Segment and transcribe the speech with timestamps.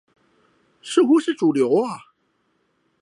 [0.81, 1.95] 似乎是主流啊